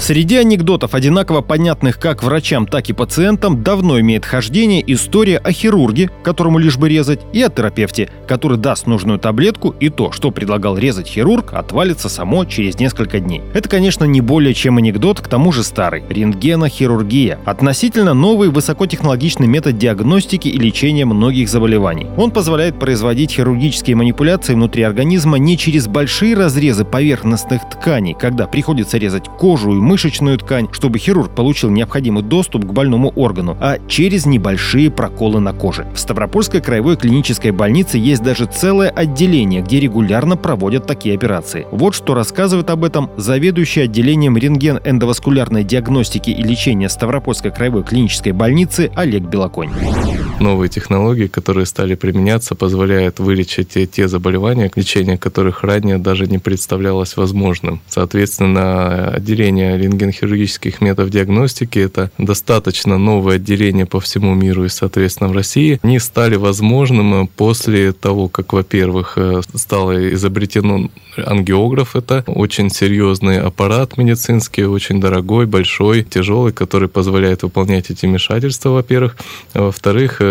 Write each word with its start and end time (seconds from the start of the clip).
Среди 0.00 0.36
анекдотов, 0.36 0.94
одинаково 0.94 1.42
понятных 1.42 1.98
как 1.98 2.22
врачам, 2.22 2.66
так 2.66 2.88
и 2.88 2.94
пациентам, 2.94 3.62
давно 3.62 4.00
имеет 4.00 4.24
хождение 4.24 4.82
история 4.94 5.36
о 5.36 5.52
хирурге, 5.52 6.08
которому 6.22 6.56
лишь 6.56 6.78
бы 6.78 6.88
резать, 6.88 7.20
и 7.34 7.42
о 7.42 7.50
терапевте, 7.50 8.10
который 8.26 8.56
даст 8.56 8.86
нужную 8.86 9.18
таблетку, 9.18 9.74
и 9.78 9.90
то, 9.90 10.10
что 10.10 10.30
предлагал 10.30 10.78
резать 10.78 11.06
хирург, 11.06 11.52
отвалится 11.52 12.08
само 12.08 12.46
через 12.46 12.80
несколько 12.80 13.20
дней. 13.20 13.42
Это, 13.52 13.68
конечно, 13.68 14.04
не 14.04 14.22
более 14.22 14.54
чем 14.54 14.78
анекдот, 14.78 15.20
к 15.20 15.28
тому 15.28 15.52
же 15.52 15.62
старый. 15.62 16.02
Рентгенохирургия. 16.08 17.38
Относительно 17.44 18.14
новый 18.14 18.48
высокотехнологичный 18.48 19.48
метод 19.48 19.76
диагностики 19.76 20.48
и 20.48 20.58
лечения 20.58 21.04
многих 21.04 21.50
заболеваний. 21.50 22.06
Он 22.16 22.30
позволяет 22.30 22.78
производить 22.78 23.32
хирургические 23.32 23.96
манипуляции 23.96 24.54
внутри 24.54 24.82
организма 24.82 25.36
не 25.36 25.58
через 25.58 25.88
большие 25.88 26.34
разрезы 26.34 26.86
поверхностных 26.86 27.68
тканей, 27.68 28.16
когда 28.18 28.46
приходится 28.46 28.96
резать 28.96 29.28
кожу 29.28 29.72
и 29.72 29.89
мышечную 29.90 30.38
ткань, 30.38 30.68
чтобы 30.70 31.00
хирург 31.00 31.34
получил 31.34 31.68
необходимый 31.68 32.22
доступ 32.22 32.64
к 32.64 32.72
больному 32.72 33.08
органу, 33.16 33.56
а 33.60 33.78
через 33.88 34.24
небольшие 34.24 34.88
проколы 34.88 35.40
на 35.40 35.52
коже. 35.52 35.84
В 35.92 35.98
Ставропольской 35.98 36.60
краевой 36.60 36.96
клинической 36.96 37.50
больнице 37.50 37.98
есть 37.98 38.22
даже 38.22 38.46
целое 38.46 38.88
отделение, 38.88 39.62
где 39.62 39.80
регулярно 39.80 40.36
проводят 40.36 40.86
такие 40.86 41.16
операции. 41.16 41.66
Вот 41.72 41.96
что 41.96 42.14
рассказывает 42.14 42.70
об 42.70 42.84
этом 42.84 43.10
заведующий 43.16 43.80
отделением 43.80 44.36
рентген-эндоваскулярной 44.36 45.64
диагностики 45.64 46.30
и 46.30 46.42
лечения 46.44 46.88
Ставропольской 46.88 47.50
краевой 47.50 47.82
клинической 47.82 48.30
больницы 48.30 48.92
Олег 48.94 49.24
Белоконь. 49.24 49.70
Новые 50.40 50.70
технологии, 50.70 51.26
которые 51.26 51.66
стали 51.66 51.94
применяться, 51.94 52.54
позволяют 52.54 53.18
вылечить 53.18 53.76
те 53.92 54.08
заболевания, 54.08 54.70
лечение 54.74 55.18
которых 55.18 55.62
ранее 55.62 55.98
даже 55.98 56.26
не 56.26 56.38
представлялось 56.38 57.18
возможным. 57.18 57.82
Соответственно, 57.88 59.08
отделение 59.10 59.76
рентгенхирургических 59.76 60.80
методов 60.80 61.10
диагностики. 61.10 61.78
Это 61.78 62.10
достаточно 62.16 62.96
новое 62.96 63.36
отделение 63.36 63.84
по 63.84 64.00
всему 64.00 64.34
миру 64.34 64.64
и, 64.64 64.70
соответственно, 64.70 65.28
в 65.28 65.34
России. 65.34 65.78
Они 65.82 65.98
стали 65.98 66.36
возможным 66.36 67.28
после 67.28 67.92
того, 67.92 68.28
как, 68.28 68.54
во-первых, 68.54 69.14
э, 69.16 69.42
стало 69.54 70.14
изобретено 70.14 70.88
ангиограф. 71.18 71.96
Это 71.96 72.24
очень 72.26 72.70
серьезный 72.70 73.40
аппарат 73.40 73.98
медицинский, 73.98 74.64
очень 74.64 75.02
дорогой, 75.02 75.44
большой, 75.44 76.02
тяжелый, 76.02 76.54
который 76.54 76.88
позволяет 76.88 77.42
выполнять 77.42 77.90
эти 77.90 78.06
вмешательства, 78.06 78.70
во-первых. 78.70 79.16
Во-вторых, 79.52 80.22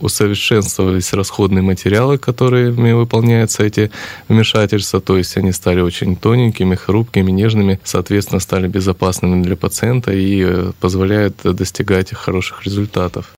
усовершенствовались 0.00 1.12
расходные 1.12 1.62
материалы, 1.62 2.18
которыми 2.18 2.92
выполняются 2.92 3.64
эти 3.64 3.90
вмешательства, 4.28 5.00
то 5.00 5.16
есть 5.16 5.36
они 5.36 5.52
стали 5.52 5.80
очень 5.80 6.16
тоненькими, 6.16 6.76
хрупкими, 6.76 7.30
нежными, 7.32 7.80
соответственно, 7.82 8.40
стали 8.40 8.68
без 8.68 8.84
безопасными 8.84 9.42
для 9.42 9.56
пациента 9.56 10.12
и 10.12 10.44
э, 10.44 10.72
позволяет 10.80 11.36
достигать 11.42 12.12
хороших 12.12 12.64
результатов. 12.64 13.34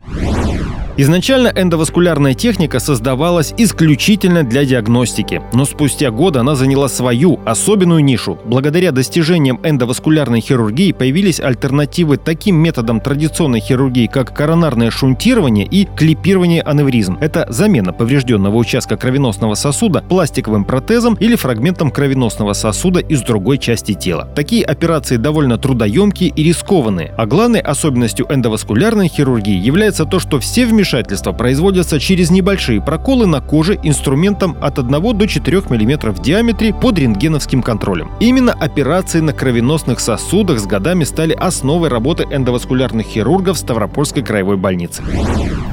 Изначально 0.99 1.49
эндоваскулярная 1.55 2.33
техника 2.33 2.79
создавалась 2.79 3.53
исключительно 3.59 4.45
для 4.45 4.65
диагностики, 4.65 5.43
но 5.53 5.67
спустя 5.67 6.11
годы 6.11 6.39
она 6.39 6.55
заняла 6.55 6.89
свою 6.89 7.39
особенную 7.45 8.03
нишу. 8.03 8.39
Благодаря 8.47 8.93
достижениям 8.93 9.61
эндоваскулярной 9.63 10.41
хирургии 10.41 10.93
появились 10.93 11.39
альтернативы 11.39 12.17
таким 12.17 12.57
методам 12.57 13.03
традиционной 13.03 13.61
хирургии, 13.61 14.07
как 14.07 14.35
коронарное 14.35 14.91
шунтирование 14.91 15.67
и 15.67 15.85
клипирование 15.85 16.63
аневризм. 16.63 17.19
Это 17.21 17.45
замена 17.51 17.93
поврежденного 17.93 18.57
участка 18.57 18.97
кровеносного 18.97 19.55
сосуда 19.55 20.03
пластиковым 20.09 20.65
протезом 20.65 21.13
или 21.21 21.37
фрагментом 21.37 21.91
кровеносного 21.91 22.55
сосуда 22.55 23.01
из 23.01 23.21
другой 23.21 23.59
части 23.59 23.93
тела. 23.93 24.31
Такие 24.35 24.65
операции 24.65 25.19
довольно 25.19 25.59
трудоемкие 25.59 26.31
и 26.31 26.43
рискованные, 26.43 27.13
а 27.19 27.27
главной 27.27 27.61
особенностью 27.61 28.25
эндоваскулярной 28.31 29.09
хирургии 29.09 29.59
является 29.59 30.07
то, 30.07 30.19
что 30.21 30.41
все 30.41 30.65
вмешательства 30.65 30.86
вмешательства 30.87 31.33
производятся 31.33 31.99
через 31.99 32.31
небольшие 32.31 32.81
проколы 32.81 33.27
на 33.27 33.41
коже 33.41 33.77
инструментом 33.83 34.57
от 34.61 34.79
1 34.79 35.19
до 35.19 35.27
4 35.27 35.63
мм 35.69 36.13
в 36.13 36.23
диаметре 36.23 36.73
под 36.73 36.99
рентгеновским 36.99 37.61
контролем. 37.61 38.13
Именно 38.21 38.53
операции 38.53 39.19
на 39.19 39.33
кровеносных 39.33 39.99
сосудах 39.99 40.61
с 40.61 40.67
годами 40.67 41.03
стали 41.03 41.33
основой 41.33 41.89
работы 41.89 42.25
эндоваскулярных 42.31 43.05
хирургов 43.07 43.59
Ставропольской 43.59 44.23
краевой 44.23 44.57
больницы. 44.57 45.03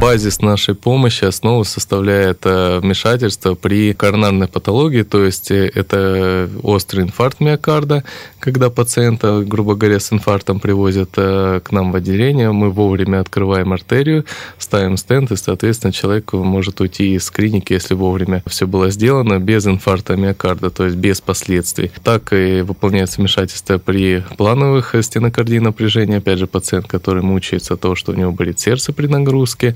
Базис 0.02 0.41
нашей 0.41 0.73
помощи, 0.73 1.25
основу 1.25 1.63
составляет 1.63 2.40
э, 2.46 2.79
вмешательство 2.79 3.53
при 3.53 3.94
коронарной 3.94 4.47
патологии, 4.47 5.03
то 5.03 5.23
есть 5.23 5.52
э, 5.52 5.72
это 5.73 6.50
острый 6.63 7.02
инфаркт 7.02 7.40
миокарда, 7.40 8.03
когда 8.40 8.69
пациента, 8.69 9.44
грубо 9.46 9.75
говоря, 9.75 10.00
с 10.00 10.12
инфарктом 10.12 10.59
привозят 10.59 11.12
э, 11.18 11.62
к 11.63 11.72
нам 11.72 11.91
в 11.91 11.96
отделение, 11.96 12.52
мы 12.52 12.72
вовремя 12.72 13.19
открываем 13.19 13.72
артерию, 13.72 14.25
ставим 14.57 14.97
стенд, 15.03 15.31
и, 15.31 15.36
соответственно, 15.36 15.91
человек 15.91 16.31
может 16.34 16.80
уйти 16.81 17.14
из 17.16 17.30
клиники, 17.30 17.74
если 17.74 17.94
вовремя 17.94 18.41
все 18.47 18.66
было 18.66 18.90
сделано, 18.90 19.40
без 19.40 19.68
инфаркта 19.68 20.16
миокарда, 20.16 20.69
то 20.69 20.86
есть 20.86 20.96
без 20.96 21.19
последствий. 21.22 21.91
Так 22.03 22.34
и 22.34 22.62
выполняется 22.62 23.19
вмешательство 23.19 23.78
при 23.78 24.24
плановых 24.38 24.96
стенокардии 25.02 25.59
напряжения. 25.59 26.18
Опять 26.18 26.40
же, 26.40 26.47
пациент, 26.47 26.88
который 26.88 27.22
мучается 27.22 27.75
того, 27.75 27.96
что 27.96 28.14
у 28.14 28.16
него 28.16 28.31
болит 28.31 28.59
сердце 28.59 28.94
при 28.94 29.08
нагрузке, 29.08 29.75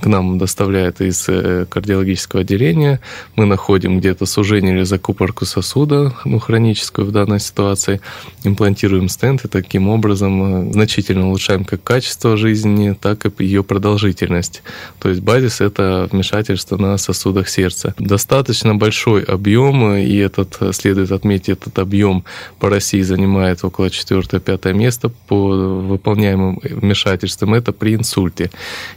к 0.00 0.06
нам 0.06 0.38
доставляют 0.38 1.00
из 1.00 1.28
э, 1.28 1.66
кардиологического 1.68 2.42
отделения. 2.42 3.00
Мы 3.34 3.46
находим 3.46 3.98
где-то 3.98 4.26
сужение 4.26 4.74
или 4.74 4.84
закупорку 4.84 5.44
сосуда, 5.44 6.14
ну, 6.24 6.38
хроническую 6.38 7.06
в 7.06 7.12
данной 7.12 7.40
ситуации, 7.40 8.00
имплантируем 8.44 9.08
стенд 9.08 9.44
и 9.44 9.48
таким 9.48 9.88
образом 9.88 10.68
э, 10.68 10.72
значительно 10.72 11.28
улучшаем 11.28 11.64
как 11.64 11.82
качество 11.82 12.36
жизни, 12.36 12.96
так 13.00 13.24
и 13.26 13.44
ее 13.44 13.62
продолжительность. 13.62 14.62
То 14.98 15.08
есть 15.08 15.22
базис– 15.22 15.60
это 15.60 16.08
вмешательство 16.12 16.76
на 16.76 16.98
сосудах 16.98 17.48
сердца. 17.48 17.94
Достаточно 17.98 18.74
большой 18.74 19.22
объем, 19.22 19.94
и 19.94 20.16
этот, 20.16 20.58
следует 20.72 21.12
отметить, 21.12 21.48
этот 21.48 21.78
объем 21.78 22.24
по 22.58 22.68
России 22.68 23.02
занимает 23.02 23.64
около 23.64 23.86
4-5 23.86 24.72
место 24.74 25.08
по 25.08 25.48
выполняемым 25.48 26.60
вмешательствам. 26.62 27.54
Это 27.54 27.72
при 27.72 27.94
инсульте. 27.94 28.50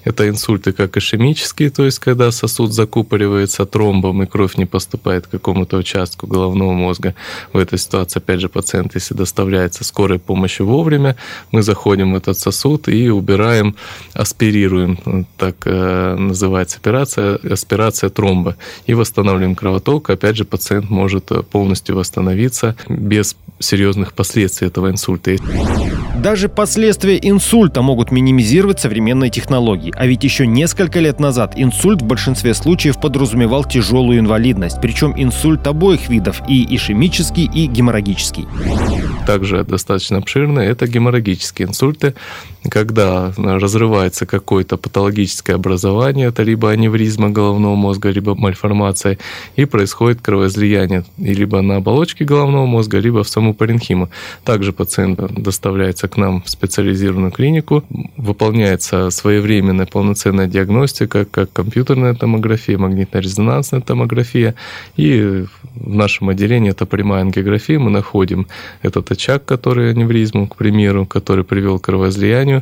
Это 0.04 0.28
инсульты 0.28 0.72
как 0.72 0.89
как 0.90 0.98
ишемические, 0.98 1.70
то 1.70 1.86
есть 1.86 2.00
когда 2.00 2.32
сосуд 2.32 2.74
закупоривается 2.74 3.66
тромбом 3.66 4.24
и 4.24 4.26
кровь 4.26 4.58
не 4.58 4.66
поступает 4.66 5.28
к 5.28 5.30
какому-то 5.30 5.78
участку 5.78 6.28
головного 6.28 6.74
мозга. 6.74 7.14
В 7.54 7.58
этой 7.58 7.78
ситуации, 7.78 8.20
опять 8.20 8.40
же, 8.40 8.50
пациент, 8.50 8.96
если 8.96 9.14
доставляется 9.14 9.84
скорой 9.84 10.20
помощи 10.20 10.64
вовремя, 10.64 11.16
мы 11.52 11.62
заходим 11.62 12.14
в 12.14 12.16
этот 12.16 12.40
сосуд 12.40 12.88
и 12.88 13.10
убираем, 13.10 13.76
аспирируем, 14.14 15.28
так 15.38 15.56
э, 15.66 16.16
называется 16.16 16.78
операция, 16.78 17.36
аспирация 17.36 18.10
тромба, 18.10 18.56
и 18.88 18.94
восстанавливаем 18.94 19.56
кровоток. 19.56 20.10
Опять 20.10 20.38
же, 20.38 20.46
пациент 20.46 20.90
может 20.90 21.32
полностью 21.52 21.96
восстановиться 21.96 22.76
без 22.88 23.36
серьезных 23.60 24.14
последствий 24.14 24.68
этого 24.68 24.90
инсульта. 24.90 25.36
Даже 26.18 26.50
последствия 26.50 27.20
инсульта 27.22 27.82
могут 27.82 28.12
минимизировать 28.12 28.80
современные 28.80 29.30
технологии. 29.30 29.94
А 29.96 30.08
ведь 30.08 30.24
еще 30.24 30.48
несколько 30.48 30.79
лет 30.80 31.20
назад 31.20 31.54
инсульт 31.58 32.02
в 32.02 32.06
большинстве 32.06 32.54
случаев 32.54 33.00
подразумевал 33.02 33.66
тяжелую 33.66 34.20
инвалидность. 34.20 34.78
Причем 34.82 35.14
инсульт 35.18 35.68
обоих 35.68 36.08
видов, 36.08 36.42
и 36.48 36.76
ишемический, 36.76 37.50
и 37.54 37.68
геморрагический. 37.68 38.48
Также 39.28 39.64
достаточно 39.64 40.18
обширные– 40.18 40.70
это 40.72 40.88
геморрагические 40.88 41.68
инсульты, 41.68 42.16
когда 42.70 43.32
разрывается 43.38 44.26
какое-то 44.26 44.78
патологическое 44.78 45.56
образование, 45.56 46.28
это 46.28 46.44
либо 46.44 46.70
аневризма 46.72 47.30
головного 47.30 47.76
мозга, 47.76 48.10
либо 48.10 48.36
мальформация, 48.36 49.18
и 49.56 49.66
происходит 49.66 50.22
кровоизлияние 50.22 51.06
либо 51.18 51.62
на 51.62 51.78
оболочке 51.78 52.26
головного 52.26 52.66
мозга, 52.66 53.00
либо 53.00 53.24
в 53.24 53.30
саму 53.30 53.54
паренхиму. 53.54 54.10
Также 54.44 54.74
пациент 54.74 55.20
доставляется 55.34 56.08
к 56.08 56.18
нам 56.18 56.42
в 56.42 56.50
специализированную 56.50 57.32
клинику, 57.32 57.84
выполняется 58.18 59.10
своевременная 59.10 59.86
полноценная 59.86 60.48
диагностика, 60.48 61.26
как 61.26 61.54
компьютерная 61.54 62.14
томография, 62.14 62.78
магнитно-резонансная 62.78 63.82
томография, 63.82 64.56
и 64.98 65.46
в 65.76 65.96
нашем 65.96 66.30
отделении 66.30 66.72
это 66.72 66.86
прямая 66.86 67.22
ангиография, 67.22 67.80
мы 67.80 67.90
находим 67.90 68.48
этот 68.82 69.12
очаг, 69.12 69.46
который 69.46 69.92
аневризму, 69.92 70.48
к 70.48 70.56
примеру, 70.56 71.06
который 71.06 71.44
привел 71.44 71.80
к 71.80 71.86
кровоизлиянию, 71.86 72.49
spotkaniu 72.50 72.62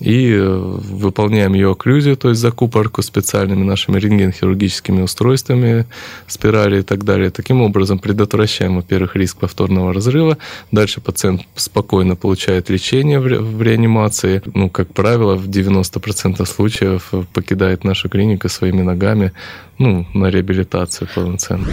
и 0.00 0.32
э, 0.32 0.46
выполняем 0.46 1.54
ее 1.54 1.70
окклюзию, 1.72 2.16
то 2.16 2.28
есть 2.28 2.40
закупорку 2.40 3.02
специальными 3.02 3.64
нашими 3.64 3.98
рентген-хирургическими 3.98 5.02
устройствами, 5.02 5.86
спирали 6.26 6.80
и 6.80 6.82
так 6.82 7.04
далее. 7.04 7.30
Таким 7.30 7.62
образом 7.62 7.98
предотвращаем, 7.98 8.76
во-первых, 8.76 9.16
риск 9.16 9.38
повторного 9.38 9.92
разрыва. 9.92 10.38
Дальше 10.70 11.00
пациент 11.00 11.42
спокойно 11.54 12.16
получает 12.16 12.70
лечение 12.70 13.20
в 13.20 13.62
реанимации. 13.62 14.42
Ну, 14.54 14.68
как 14.70 14.92
правило, 14.92 15.36
в 15.36 15.48
90% 15.48 16.44
случаев 16.46 17.12
покидает 17.32 17.84
нашу 17.84 18.08
клинику 18.08 18.48
своими 18.48 18.82
ногами 18.82 19.32
ну, 19.78 20.06
на 20.14 20.26
реабилитацию 20.26 21.08
полноценно. 21.14 21.66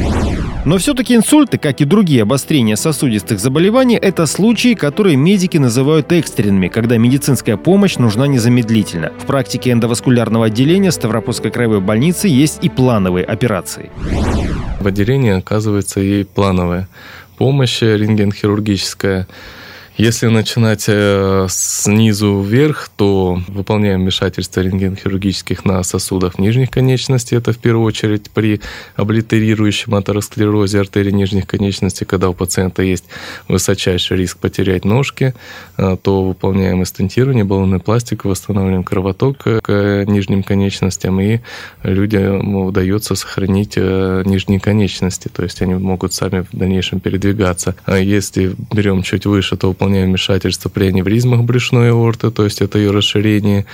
Но 0.66 0.78
все-таки 0.78 1.16
инсульты, 1.16 1.58
как 1.58 1.82
и 1.82 1.86
другие 1.86 2.24
обострения 2.24 2.76
сосудистых 2.76 3.40
заболеваний, 3.40 3.96
это 3.96 4.26
случаи, 4.26 4.74
которые 4.74 5.16
медики 5.16 5.58
называют 5.58 6.12
экстренными, 6.12 6.68
когда 6.68 6.98
медицинская 6.98 7.58
помощь 7.58 7.98
нужна 7.98 8.13
незамедлительно. 8.22 9.12
В 9.20 9.26
практике 9.26 9.72
эндоваскулярного 9.72 10.46
отделения 10.46 10.92
Ставропольской 10.92 11.52
краевой 11.52 11.82
больницы 11.82 12.28
есть 12.28 12.60
и 12.62 12.70
плановые 12.70 13.26
операции. 13.26 13.92
В 14.80 14.88
отделении 14.88 15.32
оказывается 15.32 16.00
и 16.00 16.24
плановая 16.24 16.88
помощь 17.38 17.82
рентгенхирургическая. 17.82 19.28
Если 19.98 20.26
начинать 20.26 20.86
э, 20.88 21.46
снизу 21.52 22.42
вверх, 22.42 22.90
то 22.96 23.40
выполняем 23.48 24.02
вмешательство 24.02 24.62
рентгенхирургических 24.62 25.66
на 25.66 25.84
сосудах 25.84 26.40
нижних 26.40 26.72
конечностей. 26.72 27.36
Это 27.36 27.54
в 27.54 27.60
первую 27.60 27.86
очередь 27.86 28.32
при 28.32 28.60
облитерирующем 28.96 29.94
атеросклерозе 29.94 30.80
артерий 30.80 31.12
нижних 31.12 31.46
конечностей, 31.46 32.06
когда 32.06 32.30
у 32.30 32.34
пациента 32.34 32.82
есть 32.82 33.06
высочайший 33.48 34.18
риск 34.18 34.40
потерять 34.40 34.84
ножки, 34.84 35.36
э, 35.78 35.96
то 36.02 36.24
выполняем 36.24 36.82
и 36.82 36.86
стентирование, 36.86 37.44
баллонный 37.44 37.80
пластик, 37.80 38.26
восстанавливаем 38.26 38.84
кровоток 38.84 39.44
к 39.62 40.06
нижним 40.08 40.42
конечностям, 40.42 41.22
и 41.22 41.42
людям 41.84 42.56
удается 42.56 43.14
сохранить 43.14 43.74
э, 43.76 44.24
нижние 44.26 44.60
конечности, 44.60 45.28
то 45.28 45.44
есть 45.44 45.62
они 45.62 45.76
могут 45.76 46.16
сами 46.16 46.48
в 46.52 46.58
дальнейшем 46.58 47.00
передвигаться. 47.00 47.76
А 47.86 48.00
если 48.00 48.56
берем 48.74 49.04
чуть 49.04 49.28
выше, 49.28 49.56
то 49.56 49.72
выполняем 49.84 50.10
вмешательство 50.10 50.70
при 50.70 50.86
аневризмах 50.86 51.42
брюшной 51.42 51.92
аорты, 51.92 52.32
то 52.32 52.46
есть 52.46 52.62
это 52.62 52.80
ее 52.80 52.92
расширение. 52.92 53.66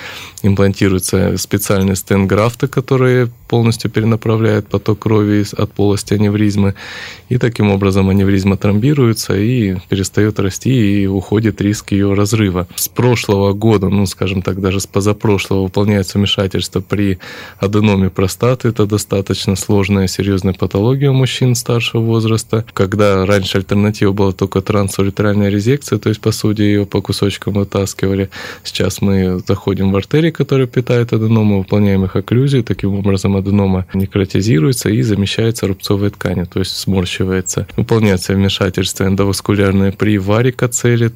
Имплантируются 0.41 1.37
специальные 1.37 1.95
стенграфты, 1.95 2.67
которые 2.67 3.29
полностью 3.47 3.91
перенаправляют 3.91 4.67
поток 4.67 4.99
крови 4.99 5.45
от 5.57 5.71
полости 5.71 6.13
аневризмы. 6.15 6.73
И 7.29 7.37
таким 7.37 7.71
образом 7.71 8.09
аневризма 8.09 8.57
тромбируется 8.57 9.35
и 9.35 9.75
перестает 9.89 10.39
расти, 10.39 11.03
и 11.03 11.07
уходит 11.07 11.61
риск 11.61 11.91
ее 11.91 12.13
разрыва. 12.13 12.67
С 12.75 12.87
прошлого 12.87 13.53
года, 13.53 13.89
ну, 13.89 14.05
скажем 14.05 14.41
так, 14.41 14.61
даже 14.61 14.79
с 14.79 14.87
позапрошлого 14.87 15.63
выполняется 15.63 16.17
вмешательство 16.17 16.79
при 16.79 17.19
аденоме 17.59 18.09
простаты. 18.09 18.69
Это 18.69 18.85
достаточно 18.85 19.55
сложная, 19.55 20.07
серьезная 20.07 20.53
патология 20.53 21.09
у 21.09 21.13
мужчин 21.13 21.53
старшего 21.53 22.01
возраста. 22.01 22.65
Когда 22.73 23.25
раньше 23.25 23.59
альтернатива 23.59 24.11
была 24.11 24.31
только 24.31 24.61
трансуретральная 24.61 25.49
резекция, 25.49 25.98
то 25.99 26.09
есть, 26.09 26.21
по 26.21 26.31
сути, 26.31 26.61
ее 26.61 26.85
по 26.85 27.01
кусочкам 27.01 27.53
вытаскивали. 27.53 28.29
Сейчас 28.63 29.01
мы 29.01 29.39
заходим 29.47 29.91
в 29.91 29.95
артерии, 29.95 30.31
которые 30.31 30.67
питают 30.67 31.13
аденому, 31.13 31.59
выполняем 31.59 32.05
их 32.05 32.15
окклюзию, 32.15 32.63
таким 32.63 32.95
образом 32.95 33.35
аденома 33.35 33.85
некротизируется 33.93 34.89
и 34.89 35.01
замещается 35.01 35.67
рубцовой 35.67 36.09
тканью, 36.09 36.47
то 36.47 36.59
есть 36.59 36.75
сморщивается. 36.75 37.67
Выполняется 37.77 38.33
вмешательство 38.33 39.05
эндоваскулярное 39.05 39.91
при 39.91 40.17
варикоцеле. 40.17 41.11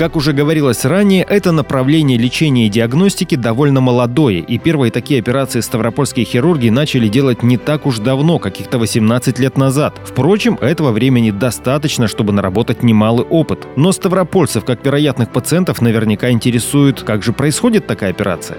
Как 0.00 0.16
уже 0.16 0.32
говорилось 0.32 0.86
ранее, 0.86 1.26
это 1.28 1.52
направление 1.52 2.16
лечения 2.16 2.68
и 2.68 2.70
диагностики 2.70 3.34
довольно 3.34 3.82
молодое, 3.82 4.38
и 4.38 4.56
первые 4.56 4.90
такие 4.90 5.20
операции 5.20 5.60
ставропольские 5.60 6.24
хирурги 6.24 6.70
начали 6.70 7.06
делать 7.06 7.42
не 7.42 7.58
так 7.58 7.84
уж 7.84 7.98
давно, 7.98 8.38
каких-то 8.38 8.78
18 8.78 9.38
лет 9.38 9.58
назад. 9.58 10.00
Впрочем, 10.02 10.56
этого 10.62 10.92
времени 10.92 11.30
достаточно, 11.30 12.08
чтобы 12.08 12.32
наработать 12.32 12.82
немалый 12.82 13.26
опыт. 13.26 13.66
Но 13.80 13.92
ставропольцев, 13.92 14.66
как 14.66 14.84
вероятных 14.84 15.32
пациентов, 15.32 15.80
наверняка 15.80 16.30
интересует, 16.30 17.02
как 17.02 17.22
же 17.22 17.32
происходит 17.32 17.86
такая 17.86 18.10
операция. 18.10 18.58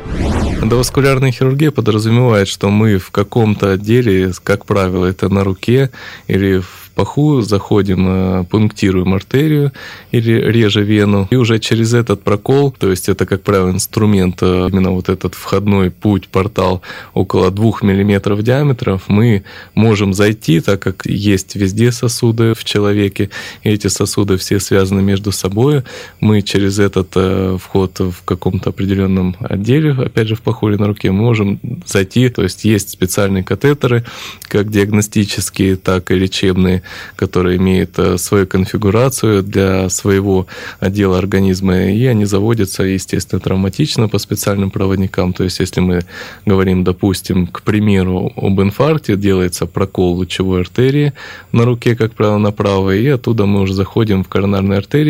Эндоваскулярная 0.64 1.32
хирургия 1.32 1.70
подразумевает, 1.70 2.48
что 2.48 2.72
мы 2.72 2.98
в 2.98 3.12
каком-то 3.12 3.74
отделе, 3.74 4.32
как 4.44 4.66
правило, 4.66 5.06
это 5.06 5.30
на 5.30 5.44
руке 5.44 5.92
или 6.26 6.58
в 6.58 6.82
паху, 6.96 7.42
заходим, 7.42 8.06
э, 8.08 8.44
пунктируем 8.44 9.14
артерию 9.14 9.72
или 10.12 10.34
реже 10.34 10.84
вену, 10.84 11.28
и 11.32 11.36
уже 11.36 11.60
через 11.60 11.94
этот 11.94 12.24
прокол, 12.24 12.72
то 12.72 12.90
есть 12.90 13.10
это, 13.10 13.26
как 13.26 13.42
правило, 13.42 13.70
инструмент, 13.70 14.38
э, 14.42 14.68
именно 14.72 14.92
вот 14.92 15.10
этот 15.10 15.36
входной 15.36 15.90
путь, 15.90 16.28
портал 16.28 16.82
около 17.14 17.52
2 17.52 17.82
мм 17.82 18.42
диаметров, 18.44 19.04
мы 19.08 19.44
можем 19.74 20.14
зайти, 20.14 20.60
так 20.60 20.82
как 20.82 21.06
есть 21.06 21.56
везде 21.56 21.92
сосуды 21.92 22.54
в 22.54 22.64
человеке, 22.64 23.30
и 23.64 23.70
эти 23.70 23.88
сосуды 23.88 24.38
все 24.38 24.60
связаны 24.60 25.02
между 25.12 25.32
собой, 25.32 25.84
мы 26.22 26.42
через 26.42 26.80
этот 26.80 27.10
э, 27.16 27.58
вход 27.60 28.00
в 28.00 28.24
каком-то 28.24 28.70
определенном 28.70 29.36
отделе, 29.42 29.92
опять 29.92 30.28
же, 30.28 30.36
в 30.36 30.42
паху 30.42 30.70
или 30.70 30.78
на 30.78 30.88
руке, 30.88 31.12
можем 31.12 31.60
зайти, 31.86 32.30
то 32.30 32.44
есть 32.44 32.66
есть 32.66 32.90
специальные 32.90 33.44
катетеры, 33.44 34.04
как 34.44 34.70
диагностические, 34.70 35.76
так 35.76 36.12
и 36.12 36.16
лечебные, 36.16 36.82
которые 37.16 37.58
имеют 37.58 38.00
э, 38.00 38.18
свою 38.18 38.48
конфигурацию 38.48 39.44
для 39.44 39.90
своего 39.90 40.48
отдела 40.80 41.18
организма, 41.18 41.92
и 41.92 42.06
они 42.06 42.26
заводятся, 42.26 42.84
естественно, 42.84 43.42
травматично 43.42 44.08
по 44.08 44.20
специальным 44.20 44.72
проводникам. 44.72 45.34
То 45.34 45.44
есть, 45.44 45.60
если 45.60 45.82
мы 45.82 46.02
говорим, 46.46 46.84
допустим, 46.84 47.48
к 47.48 47.62
примеру, 47.64 48.32
об 48.36 48.62
инфаркте, 48.62 49.18
делается 49.18 49.66
прокол 49.66 50.14
лучевой 50.14 50.62
артерии 50.62 51.14
на 51.52 51.66
руке, 51.66 51.96
как 51.96 52.14
правило, 52.14 52.38
на 52.38 52.52
правой, 52.52 53.02
и 53.04 53.08
оттуда 53.10 53.46
мы 53.46 53.62
уже 53.62 53.74
заходим 53.74 54.24
в 54.24 54.30
коронарные 54.30 54.78
артерии 54.78 55.01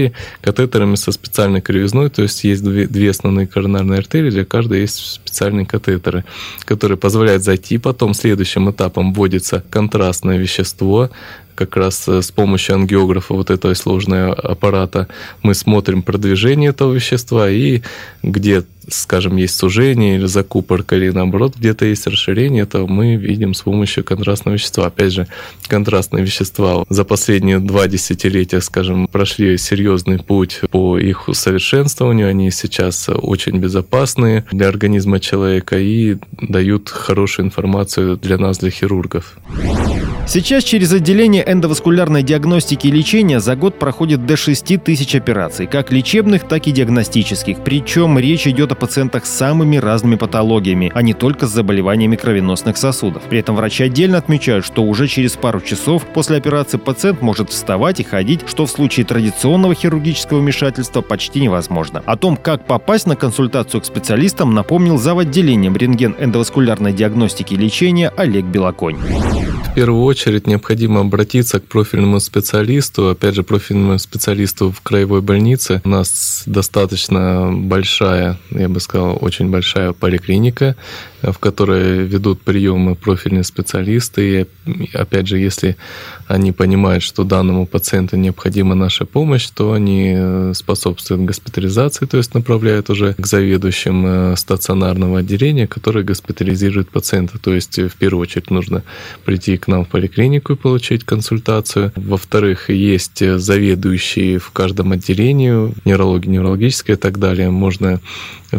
катетерами 0.41 0.95
со 0.95 1.11
специальной 1.11 1.61
кривизной, 1.61 2.09
то 2.09 2.21
есть 2.21 2.43
есть 2.43 2.63
две, 2.63 2.88
две 2.88 3.09
основные 3.09 3.47
коронарные 3.47 3.99
артерии, 3.99 4.29
для 4.29 4.45
каждой 4.45 4.81
есть 4.81 4.95
специальные 4.95 5.65
катетеры, 5.65 6.23
которые 6.65 6.97
позволяют 6.97 7.43
зайти. 7.43 7.77
Потом 7.77 8.13
следующим 8.13 8.69
этапом 8.69 9.13
вводится 9.13 9.63
контрастное 9.69 10.38
вещество, 10.38 11.09
как 11.65 11.77
раз 11.77 12.07
э, 12.07 12.21
с 12.21 12.31
помощью 12.31 12.75
ангиографа 12.75 13.33
вот 13.33 13.51
этого 13.51 13.73
сложного 13.75 14.33
аппарата 14.33 15.07
мы 15.43 15.53
смотрим 15.53 16.01
продвижение 16.01 16.71
этого 16.71 16.93
вещества 16.93 17.49
и 17.49 17.81
где, 18.23 18.63
скажем, 18.87 19.37
есть 19.37 19.55
сужение 19.55 20.15
или 20.15 20.25
закупорка, 20.25 20.95
или 20.95 21.09
наоборот 21.09 21.55
где-то 21.55 21.85
есть 21.85 22.07
расширение, 22.07 22.65
то 22.65 22.87
мы 22.87 23.15
видим 23.15 23.53
с 23.53 23.61
помощью 23.61 24.03
контрастного 24.03 24.55
вещества. 24.55 24.87
Опять 24.87 25.13
же, 25.13 25.27
контрастные 25.67 26.23
вещества 26.23 26.83
за 26.89 27.03
последние 27.03 27.59
два 27.59 27.87
десятилетия, 27.87 28.61
скажем, 28.61 29.07
прошли 29.07 29.57
серьезный 29.57 30.17
путь 30.17 30.61
по 30.71 30.97
их 30.97 31.27
усовершенствованию. 31.27 32.29
Они 32.29 32.49
сейчас 32.49 33.07
очень 33.07 33.57
безопасные 33.57 34.45
для 34.51 34.67
организма 34.67 35.19
человека 35.19 35.77
и 35.77 36.17
дают 36.41 36.89
хорошую 36.89 37.45
информацию 37.45 38.17
для 38.17 38.38
нас, 38.38 38.57
для 38.57 38.71
хирургов. 38.71 39.38
Сейчас 40.27 40.63
через 40.63 40.93
отделение 40.93 41.43
эндоваскулярной 41.51 42.24
диагностики 42.24 42.88
и 42.88 42.91
лечения 42.91 43.39
за 43.39 43.55
год 43.55 43.77
проходит 43.77 44.25
до 44.25 44.38
6 44.38 44.84
тысяч 44.84 45.15
операций, 45.15 45.67
как 45.67 45.91
лечебных, 45.91 46.48
так 46.48 46.67
и 46.67 46.72
диагностических. 46.72 47.63
Причем 47.63 48.17
речь 48.17 48.48
идет 48.48 48.72
о 48.72 48.75
пациентах 48.75 49.25
с 49.25 49.29
самыми 49.29 49.77
разными 49.77 50.15
патологиями, 50.15 50.91
а 50.93 51.01
не 51.01 51.13
только 51.13 51.48
с 51.48 51.51
заболеваниями 51.51 52.15
кровеносных 52.15 52.77
сосудов. 52.77 53.24
При 53.24 53.39
этом 53.39 53.55
врачи 53.55 53.84
отдельно 53.84 54.17
отмечают, 54.17 54.65
что 54.65 54.84
уже 54.84 55.08
через 55.08 55.34
пару 55.34 55.62
часов 55.62 56.05
после 56.05 56.38
операции 56.38 56.77
пациент 56.77 57.22
может 57.22 57.50
вставать 57.50 58.00
и 58.00 58.03
ходить, 58.03 58.41
что 58.48 58.65
в 58.65 58.72
случае 58.72 59.05
традиционного 59.05 59.75
хирургического 59.75 60.39
вмешательства 60.39 61.01
почти 61.01 61.41
невозможно. 61.41 62.01
О 62.05 62.17
том, 62.17 62.38
как 62.38 62.65
попасть 62.65 63.08
на 63.08 63.15
консультацию 63.15 63.81
к 63.81 63.86
специалистам, 63.86 64.53
напомнил 64.53 64.98
зав. 64.98 65.20
отделением 65.20 65.75
рентген-эндоваскулярной 65.75 66.93
диагностики 66.93 67.53
и 67.53 67.58
лечения 67.58 68.12
Олег 68.15 68.46
Белоконь. 68.46 68.98
В 68.98 69.74
первую 69.74 70.03
очередь 70.03 70.48
необходимо 70.48 71.00
обратиться 71.00 71.30
к 71.31 71.61
профильному 71.67 72.19
специалисту. 72.19 73.09
Опять 73.09 73.35
же, 73.35 73.43
профильному 73.43 73.97
специалисту 74.00 74.71
в 74.71 74.81
краевой 74.81 75.21
больнице. 75.21 75.81
У 75.85 75.89
нас 75.89 76.43
достаточно 76.45 77.51
большая, 77.53 78.38
я 78.51 78.67
бы 78.67 78.79
сказал, 78.79 79.17
очень 79.21 79.50
большая 79.50 79.93
поликлиника, 79.93 80.75
в 81.21 81.38
которой 81.39 82.03
ведут 82.03 82.41
приемы 82.41 82.95
профильные 82.95 83.43
специалисты. 83.43 84.47
И 84.65 84.89
опять 84.93 85.27
же, 85.27 85.38
если 85.38 85.77
они 86.27 86.51
понимают, 86.51 87.03
что 87.03 87.23
данному 87.23 87.65
пациенту 87.65 88.17
необходима 88.17 88.75
наша 88.75 89.05
помощь, 89.05 89.47
то 89.47 89.71
они 89.71 90.53
способствуют 90.53 91.23
госпитализации, 91.23 92.05
то 92.05 92.17
есть 92.17 92.33
направляют 92.33 92.89
уже 92.89 93.13
к 93.13 93.25
заведующим 93.25 94.05
э, 94.05 94.35
стационарного 94.35 95.19
отделения, 95.19 95.67
которые 95.67 96.03
госпитализируют 96.03 96.89
пациента. 96.89 97.39
То 97.39 97.53
есть 97.53 97.79
в 97.79 97.95
первую 97.95 98.23
очередь 98.23 98.50
нужно 98.50 98.83
прийти 99.23 99.57
к 99.57 99.67
нам 99.67 99.85
в 99.85 99.88
поликлинику 99.88 100.53
и 100.53 100.55
получить 100.55 101.03
консультацию. 101.03 101.20
Во-вторых, 101.95 102.69
есть 102.69 103.19
заведующие 103.39 104.39
в 104.39 104.51
каждом 104.51 104.91
отделении, 104.91 105.73
неврология, 105.85 106.31
неврологическая 106.31 106.95
и 106.95 106.99
так 106.99 107.19
далее. 107.19 107.49
Можно 107.49 107.99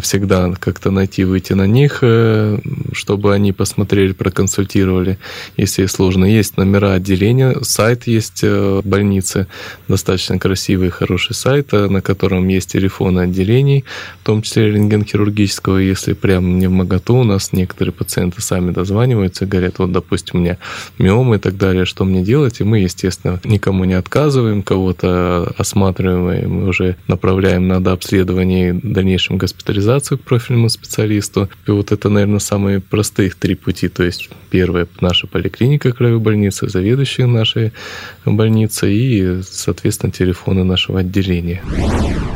всегда 0.01 0.51
как-то 0.59 0.91
найти, 0.91 1.23
выйти 1.23 1.53
на 1.53 1.67
них, 1.67 1.99
э, 2.01 2.59
чтобы 2.93 3.33
они 3.33 3.51
посмотрели, 3.51 4.13
проконсультировали, 4.13 5.19
если 5.55 5.85
сложно. 5.85 6.25
Есть 6.25 6.57
номера 6.57 6.93
отделения, 6.93 7.55
сайт 7.61 8.07
есть 8.07 8.39
э, 8.43 8.81
больницы, 8.83 9.47
достаточно 9.87 10.39
красивый, 10.39 10.89
хороший 10.89 11.35
сайт, 11.35 11.71
на 11.73 12.01
котором 12.01 12.47
есть 12.47 12.71
телефоны 12.71 13.21
отделений, 13.21 13.85
в 14.21 14.25
том 14.25 14.41
числе 14.41 14.71
рентген-хирургического. 14.71 15.77
Если 15.77 16.13
прям 16.13 16.57
не 16.57 16.67
в 16.67 16.71
моготу, 16.71 17.17
у 17.17 17.23
нас 17.23 17.53
некоторые 17.53 17.93
пациенты 17.93 18.41
сами 18.41 18.71
дозваниваются, 18.71 19.45
говорят, 19.45 19.79
вот, 19.79 19.91
допустим, 19.91 20.39
у 20.39 20.43
меня 20.43 20.57
миомы 20.97 21.35
и 21.35 21.39
так 21.39 21.57
далее, 21.57 21.85
что 21.85 22.03
мне 22.03 22.23
делать? 22.23 22.61
И 22.61 22.63
мы, 22.63 22.79
естественно, 22.79 23.39
никому 23.43 23.83
не 23.85 23.93
отказываем, 23.93 24.63
кого-то 24.63 25.53
осматриваем, 25.57 26.51
мы 26.51 26.67
уже 26.69 26.95
направляем 27.07 27.67
на 27.67 27.79
дообследование 27.79 28.69
и 28.69 28.71
дальнейшем 28.73 29.37
госпитализацию 29.37 29.82
к 30.17 30.21
профильному 30.21 30.69
специалисту. 30.69 31.49
И 31.67 31.71
вот 31.71 31.91
это, 31.91 32.09
наверное, 32.09 32.39
самые 32.39 32.79
простые 32.79 33.31
три 33.31 33.55
пути. 33.55 33.87
То 33.87 34.03
есть 34.03 34.29
первое– 34.49 34.87
наша 35.01 35.27
поликлиника 35.27 35.91
краевой 35.91 36.19
больницы, 36.19 36.69
заведующие 36.69 37.27
нашей 37.27 37.71
больницы 38.25 38.91
и, 38.91 39.41
соответственно, 39.43 40.11
телефоны 40.11 40.63
нашего 40.63 40.99
отделения. 40.99 41.61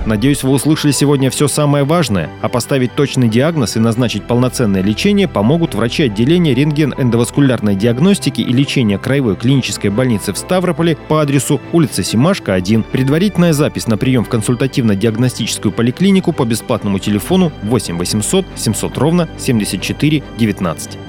Надеюсь, 0.08 0.42
вы 0.42 0.52
услышали 0.52 0.94
сегодня 0.94 1.30
все 1.30 1.50
самое 1.50 1.84
важное, 1.84 2.30
а 2.42 2.48
поставить 2.48 2.96
точный 2.96 3.28
диагноз 3.28 3.76
и 3.76 3.80
назначить 3.80 4.24
полноценное 4.24 4.82
лечение 4.82 5.28
помогут 5.28 5.76
врачи 5.76 6.04
отделения 6.04 6.54
рентген-эндоваскулярной 6.54 7.76
диагностики 7.76 8.40
и 8.40 8.54
лечения 8.54 8.98
краевой 8.98 9.36
клинической 9.36 9.90
больницы 9.90 10.32
в 10.32 10.38
Ставрополе 10.38 10.96
по 11.10 11.22
адресу 11.22 11.60
улица 11.74 12.04
Симашка, 12.04 12.54
1. 12.54 12.84
Предварительная 12.84 13.52
запись 13.52 13.88
на 13.88 13.98
прием 13.98 14.24
в 14.24 14.30
консультативно-диагностическую 14.30 15.74
поликлинику 15.74 16.32
по 16.32 16.46
бесплатному 16.46 17.00
телефону 17.38 17.52
8 17.64 17.98
800 17.98 18.46
700 18.56 18.98
ровно 18.98 19.28
74 19.38 20.24
19. 20.38 21.00